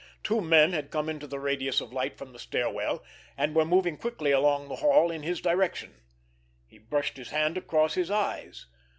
[0.23, 3.03] Two men had come into the radius of light from the stair well,
[3.37, 6.01] and were moving quickly along the hall in his direction.
[6.65, 8.65] He brushed his hand across his eyes.